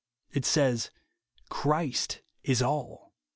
[0.33, 0.89] It says,"
[1.51, 3.13] Christ is all."